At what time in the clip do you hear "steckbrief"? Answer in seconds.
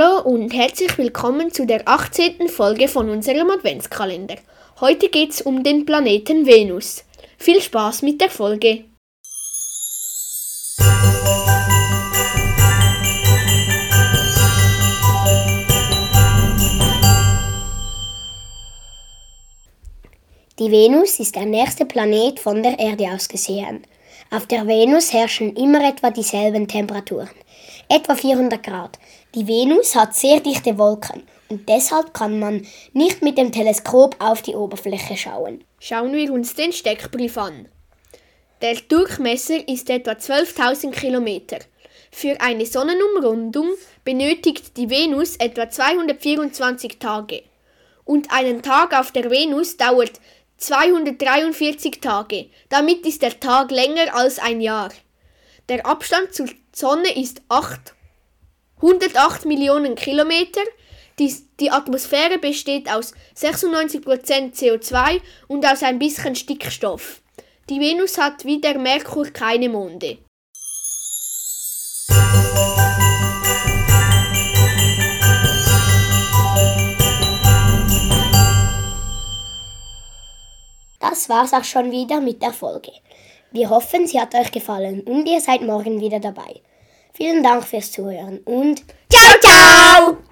36.72-37.36